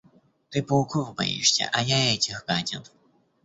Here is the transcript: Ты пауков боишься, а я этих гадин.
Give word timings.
Ты 0.49 0.63
пауков 0.63 1.13
боишься, 1.13 1.69
а 1.71 1.83
я 1.83 2.11
этих 2.15 2.43
гадин. 2.47 2.81